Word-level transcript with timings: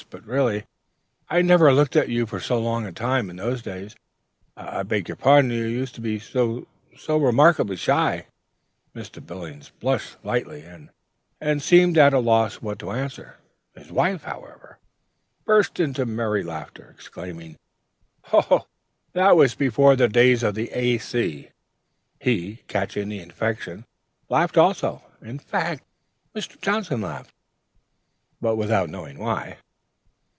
But 0.09 0.25
really, 0.25 0.65
I 1.29 1.41
never 1.41 1.71
looked 1.71 1.95
at 1.95 2.09
you 2.09 2.25
for 2.25 2.41
so 2.41 2.59
long 2.59 2.85
a 2.85 2.91
time, 2.91 3.29
in 3.29 3.37
those 3.37 3.61
days. 3.61 3.95
I 4.57 4.83
beg 4.83 5.09
pardon; 5.17 5.51
you 5.51 5.63
used 5.63 5.95
to 5.95 6.01
be 6.01 6.19
so 6.19 6.67
so 6.97 7.15
remarkably 7.15 7.77
shy." 7.77 8.25
Mr. 8.93 9.25
Billings 9.25 9.69
blushed 9.79 10.17
slightly, 10.21 10.65
and 11.39 11.61
seemed 11.61 11.97
at 11.97 12.13
a 12.13 12.19
loss 12.19 12.55
what 12.61 12.77
to 12.79 12.91
answer. 12.91 13.37
His 13.73 13.89
wife, 13.89 14.23
however, 14.23 14.79
burst 15.45 15.79
into 15.79 16.01
a 16.01 16.05
merry 16.05 16.43
laugh, 16.43 16.71
exclaiming: 16.77 17.55
"Oh, 18.33 18.67
that 19.13 19.37
was 19.37 19.55
before 19.55 19.95
the 19.95 20.09
days 20.09 20.43
of 20.43 20.55
the 20.55 20.71
A.C.!" 20.71 21.51
He, 22.19 22.59
catching 22.67 23.07
the 23.07 23.19
infection, 23.19 23.85
laughed 24.27 24.57
also; 24.57 25.03
in 25.21 25.39
fact, 25.39 25.83
Mr. 26.35 26.59
Johnson 26.59 26.99
laughed, 27.01 27.33
but 28.41 28.57
without 28.57 28.89
knowing 28.89 29.17
why. 29.17 29.57